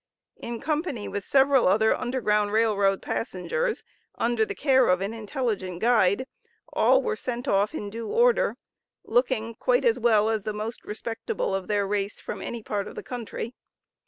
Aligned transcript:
In 0.37 0.59
company 0.59 1.07
with 1.07 1.23
several 1.23 1.67
other 1.67 1.93
Underground 1.95 2.51
Rail 2.51 2.75
Road 2.75 3.03
passengers, 3.03 3.83
under 4.15 4.43
the 4.47 4.55
care 4.55 4.89
of 4.89 4.99
an 4.99 5.13
intelligent 5.13 5.79
guide, 5.79 6.25
all 6.73 7.03
were 7.03 7.15
sent 7.15 7.47
off 7.47 7.75
in 7.75 7.91
due 7.91 8.07
order, 8.09 8.57
looking 9.03 9.53
quite 9.53 9.85
as 9.85 9.99
well 9.99 10.31
as 10.31 10.41
the 10.41 10.53
most 10.53 10.83
respectable 10.85 11.53
of 11.53 11.67
their 11.67 11.85
race 11.85 12.19
from 12.19 12.41
any 12.41 12.63
part 12.63 12.87
of 12.87 12.95
the 12.95 13.03
country. 13.03 13.53